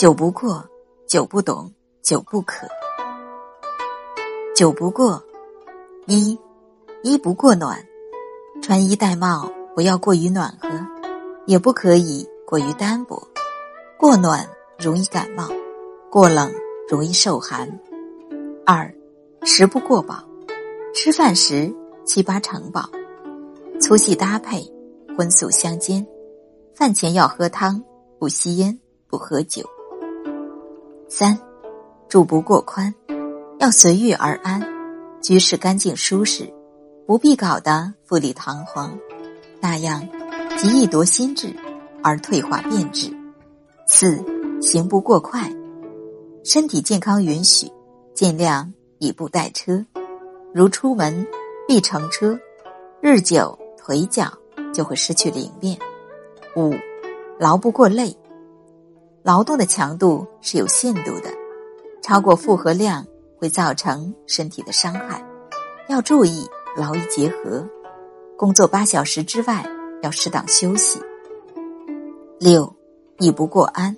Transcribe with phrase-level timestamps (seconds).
[0.00, 0.64] 酒不过，
[1.06, 2.66] 酒不懂，酒不可。
[4.56, 5.22] 酒不过，
[6.06, 6.38] 一
[7.02, 7.78] 衣不过暖，
[8.62, 10.70] 穿衣戴帽不要过于暖和，
[11.44, 13.22] 也不可以过于单薄。
[13.98, 15.46] 过暖容易感冒，
[16.10, 16.50] 过冷
[16.88, 17.68] 容易受寒。
[18.64, 18.90] 二
[19.42, 20.24] 食不过饱，
[20.94, 21.70] 吃饭时
[22.06, 22.88] 七八成饱，
[23.78, 24.64] 粗细搭配，
[25.14, 26.06] 荤素相间。
[26.74, 27.78] 饭前要喝汤，
[28.18, 29.62] 不吸烟，不喝酒。
[31.12, 31.36] 三
[32.08, 32.94] 住不过宽，
[33.58, 34.62] 要随遇而安，
[35.20, 36.48] 居室干净舒适，
[37.04, 38.96] 不必搞得富丽堂皇，
[39.60, 40.08] 那样
[40.56, 41.52] 极易夺心智
[42.00, 43.12] 而退化变质。
[43.88, 44.24] 四
[44.62, 45.52] 行不过快，
[46.44, 47.68] 身体健康允许，
[48.14, 49.84] 尽量以步代车，
[50.54, 51.26] 如出门
[51.66, 52.38] 必乘车，
[53.00, 54.32] 日久腿脚
[54.72, 55.76] 就会失去灵便。
[56.54, 56.72] 五
[57.36, 58.16] 劳不过累，
[59.22, 61.30] 劳动的强度是有限度的，
[62.02, 63.06] 超过负荷量
[63.38, 65.24] 会造成身体的伤害，
[65.88, 67.66] 要注意劳逸结合，
[68.36, 69.64] 工作八小时之外
[70.02, 71.00] 要适当休息。
[72.38, 72.72] 六。
[73.22, 73.94] 亦不过安，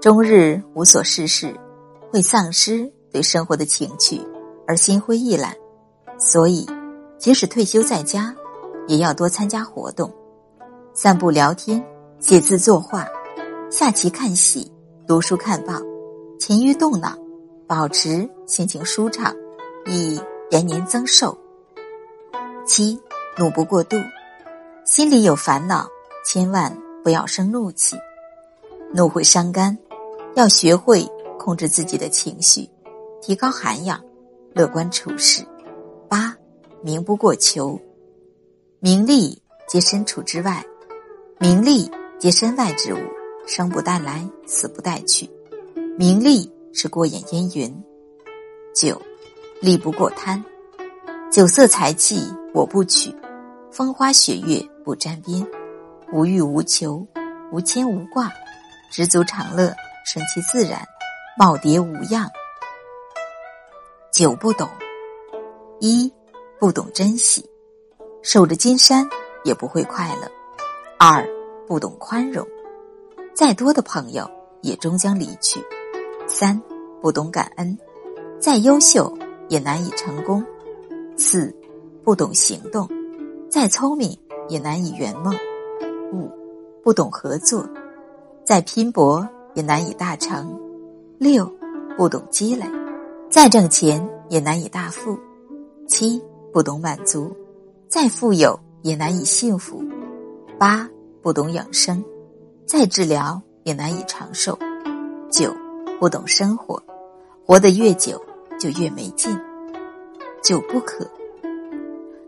[0.00, 1.54] 终日无所事事，
[2.10, 4.18] 会丧失对生活的情趣，
[4.66, 5.54] 而心灰意懒。
[6.18, 6.66] 所以，
[7.18, 8.34] 即使退休在家，
[8.88, 10.10] 也要多参加活动，
[10.94, 11.84] 散步、聊天、
[12.18, 13.06] 写字、作画、
[13.70, 14.68] 下棋、看戏、
[15.06, 15.74] 读书、看报，
[16.40, 17.16] 勤于动脑，
[17.68, 19.32] 保持心情舒畅，
[19.86, 21.38] 以延年增寿。
[22.66, 23.00] 七，
[23.38, 23.96] 怒不过度，
[24.84, 25.86] 心里有烦恼，
[26.26, 27.96] 千万不要生怒气。
[28.92, 29.78] 怒会伤肝，
[30.34, 32.68] 要学会控制自己的情绪，
[33.22, 34.02] 提高涵养，
[34.52, 35.44] 乐观处事。
[36.08, 36.36] 八，
[36.82, 37.80] 名不过求，
[38.80, 40.66] 名利皆身处之外，
[41.38, 42.98] 名利皆身外之物，
[43.52, 45.28] 生不带来，死不带去。
[45.98, 47.84] 名利是过眼烟云。
[48.72, 49.02] 九，
[49.60, 50.40] 利不过贪，
[51.32, 53.12] 酒色财气我不取，
[53.72, 55.44] 风花雪月不沾边，
[56.12, 57.04] 无欲无求，
[57.50, 58.30] 无牵无挂。
[58.92, 59.74] 知足常乐，
[60.06, 60.86] 顺其自然，
[61.36, 62.30] 耄耋无恙。
[64.12, 64.68] 九不懂：
[65.80, 66.12] 一
[66.60, 67.44] 不懂珍惜，
[68.22, 69.04] 守着金山
[69.42, 70.28] 也不会快乐；
[71.00, 71.26] 二
[71.66, 72.46] 不懂宽容，
[73.40, 74.30] 再多的朋友
[74.60, 75.60] 也终将离去；
[76.28, 76.60] 三
[77.00, 77.74] 不懂感恩，
[78.38, 79.10] 再优秀
[79.48, 80.42] 也难以成功；
[81.16, 81.50] 四
[82.04, 82.86] 不懂行动，
[83.48, 84.14] 再聪明
[84.50, 85.32] 也难以圆梦；
[86.12, 86.30] 五
[86.84, 87.66] 不懂合作。
[88.44, 90.54] 再拼搏也难以大成，
[91.16, 91.50] 六
[91.96, 92.66] 不懂积累，
[93.30, 95.18] 再挣钱也难以大富；
[95.88, 96.22] 七
[96.52, 97.34] 不懂满足，
[97.88, 99.82] 再富有也难以幸福；
[100.58, 100.86] 八
[101.22, 102.04] 不懂养生，
[102.70, 104.56] 再治疗也难以长寿；
[105.28, 105.52] 九
[105.98, 106.80] 不懂生活，
[107.44, 108.24] 活得越久
[108.60, 109.36] 就越没劲。
[110.40, 111.04] 九不可，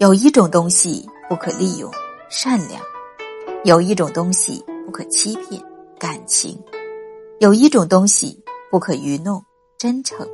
[0.00, 1.88] 有一种东西不可利用，
[2.28, 2.80] 善良；
[3.62, 5.62] 有一种东西不可欺骗。
[6.00, 6.60] 感情，
[7.38, 9.40] 有一种东西不可愚弄，
[9.78, 10.26] 真诚；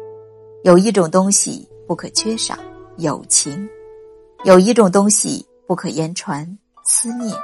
[0.65, 2.57] 有一种东西不可缺少，
[2.97, 3.69] 友情；
[4.45, 7.37] 有一种东西不可言传，思念；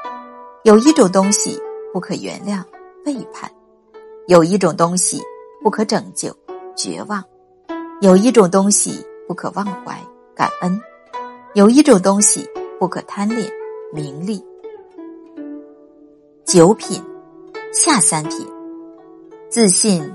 [0.64, 1.60] 有一种东西
[1.92, 2.62] 不可原谅，
[3.04, 3.50] 背叛；
[4.26, 5.20] 有一种东西
[5.62, 6.34] 不可拯救，
[6.76, 7.22] 绝望；
[8.00, 10.00] 有一种东西不可忘怀，
[10.34, 10.78] 感恩；
[11.54, 12.48] 有一种东西
[12.78, 13.50] 不可贪恋，
[13.92, 14.44] 名利。
[16.44, 17.02] 九品。
[17.72, 18.46] 下三品，
[19.50, 20.10] 自信，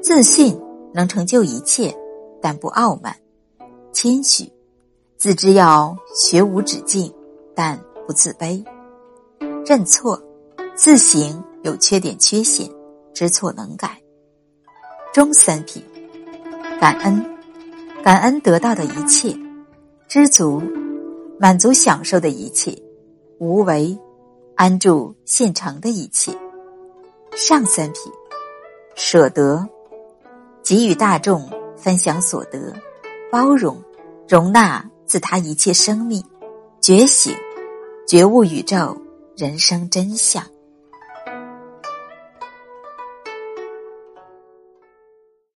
[0.00, 0.56] 自信
[0.94, 1.92] 能成就一切，
[2.40, 3.12] 但不傲慢；
[3.92, 4.48] 谦虚，
[5.16, 7.12] 自知要学无止境，
[7.56, 8.64] 但不自卑；
[9.66, 10.22] 认错，
[10.74, 12.68] 自省有缺点缺陷，
[13.12, 14.00] 知错能改。
[15.12, 15.84] 中三品，
[16.80, 17.24] 感恩，
[18.02, 19.38] 感恩得到的一切；
[20.08, 20.62] 知足，
[21.38, 22.72] 满足享受的一切；
[23.38, 23.96] 无为，
[24.56, 26.32] 安住现成的一切。
[27.36, 28.10] 上三品，
[28.94, 29.68] 舍得，
[30.62, 31.46] 给予大众，
[31.76, 32.74] 分享所得，
[33.30, 33.80] 包容，
[34.26, 36.24] 容纳自他一切生命，
[36.80, 37.34] 觉醒，
[38.08, 38.96] 觉悟宇宙
[39.36, 40.42] 人生真相。